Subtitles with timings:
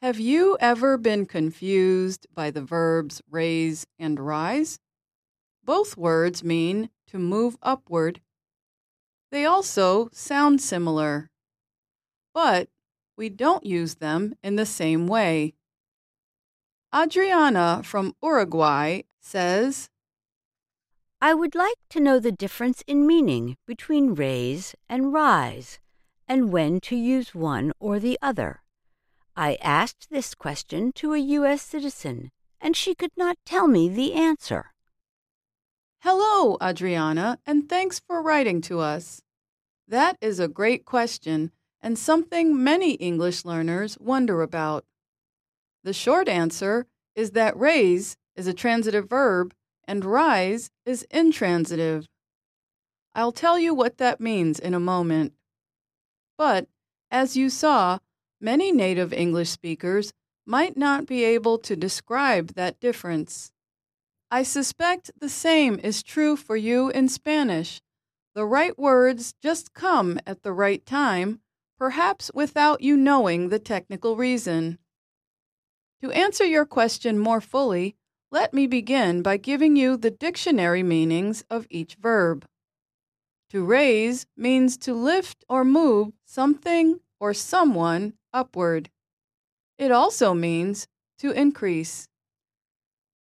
[0.00, 4.78] Have you ever been confused by the verbs raise and rise?
[5.64, 8.20] Both words mean to move upward.
[9.32, 11.30] They also sound similar,
[12.32, 12.68] but
[13.16, 15.54] we don't use them in the same way.
[16.94, 19.90] Adriana from Uruguay says,
[21.20, 25.80] I would like to know the difference in meaning between raise and rise,
[26.28, 28.62] and when to use one or the other.
[29.38, 31.62] I asked this question to a U.S.
[31.62, 34.72] citizen, and she could not tell me the answer.
[36.00, 39.22] Hello, Adriana, and thanks for writing to us.
[39.86, 44.84] That is a great question and something many English learners wonder about.
[45.84, 52.08] The short answer is that raise is a transitive verb and rise is intransitive.
[53.14, 55.32] I'll tell you what that means in a moment.
[56.36, 56.66] But,
[57.08, 58.00] as you saw,
[58.40, 60.12] many native English speakers
[60.46, 63.52] might not be able to describe that difference.
[64.30, 67.80] I suspect the same is true for you in Spanish.
[68.34, 71.40] The right words just come at the right time,
[71.78, 74.78] perhaps without you knowing the technical reason.
[76.02, 77.96] To answer your question more fully,
[78.30, 82.46] let me begin by giving you the dictionary meanings of each verb.
[83.50, 88.90] To raise means to lift or move something or someone upward.
[89.78, 92.08] It also means to increase.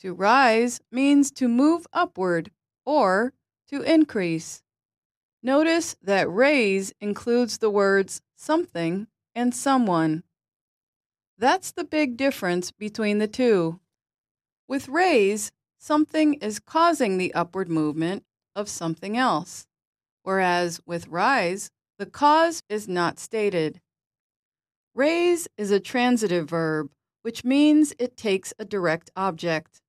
[0.00, 2.50] To rise means to move upward
[2.86, 3.32] or
[3.68, 4.62] to increase.
[5.42, 10.22] Notice that raise includes the words something and someone.
[11.36, 13.80] That's the big difference between the two.
[14.66, 18.24] With raise, something is causing the upward movement
[18.56, 19.66] of something else,
[20.22, 23.80] whereas with rise, the cause is not stated.
[24.98, 26.90] Raise is a transitive verb,
[27.22, 29.80] which means it takes a direct object.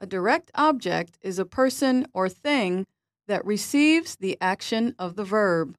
[0.00, 2.88] A direct object is a person or thing
[3.28, 5.76] that receives the action of the verb.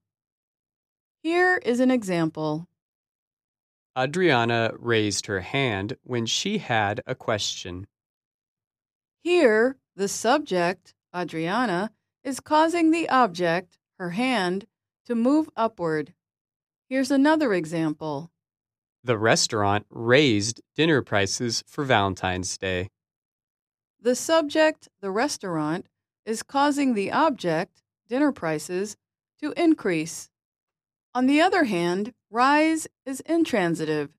[1.21, 2.69] Here is an example.
[3.99, 7.85] Adriana raised her hand when she had a question.
[9.25, 11.91] Here, the subject, Adriana,
[12.23, 14.67] is causing the object, her hand,
[15.05, 16.13] to move upward.
[16.87, 18.29] Here's another example.
[19.05, 22.87] The restaurant raised dinner prices for Valentine's Day.
[23.99, 25.87] The subject, the restaurant,
[26.25, 28.95] is causing the object, dinner prices,
[29.41, 30.29] to increase.
[31.13, 34.09] On the other hand, rise is intransitive.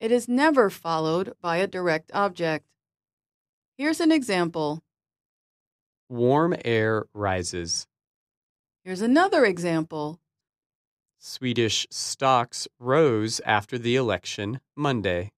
[0.00, 2.66] It is never followed by a direct object.
[3.78, 4.82] Here's an example.
[6.08, 7.86] Warm air rises.
[8.84, 10.18] Here's another example.
[11.24, 15.30] Swedish stocks rose after the election Monday.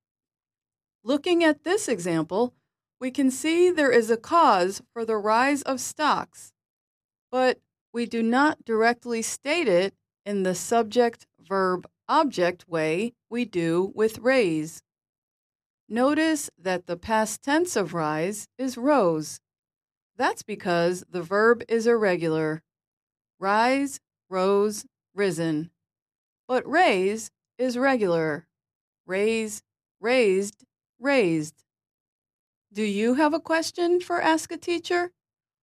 [1.03, 2.55] Looking at this example,
[2.99, 6.55] we can see there is a cause for the rise of stocks,
[7.31, 7.61] but
[7.93, 9.93] we do not directly state it
[10.25, 14.83] in the subject verb object way we do with raise.
[15.87, 19.39] Notice that the past tense of rise is rose.
[20.17, 22.63] That's because the verb is irregular.
[23.39, 25.71] Rise, rose, risen.
[26.49, 28.47] But raise is regular.
[29.07, 29.63] Raise,
[30.01, 30.65] raised,
[30.99, 31.65] raised.
[32.73, 35.13] Do you have a question for Ask a Teacher?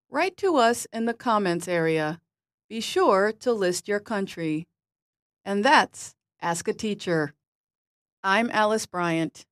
[0.10, 2.22] Write to us in the comments area.
[2.70, 4.68] Be sure to list your country.
[5.44, 7.34] And that's Ask a Teacher.
[8.24, 9.46] I'm Alice Bryant.